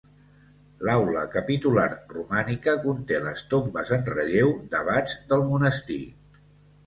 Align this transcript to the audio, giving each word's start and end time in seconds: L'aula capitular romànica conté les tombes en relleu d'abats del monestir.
L'aula 0.87 1.23
capitular 1.33 1.83
romànica 2.13 2.73
conté 2.85 3.19
les 3.25 3.43
tombes 3.51 3.93
en 3.99 4.09
relleu 4.15 4.49
d'abats 4.71 5.15
del 5.35 5.45
monestir. 5.53 6.01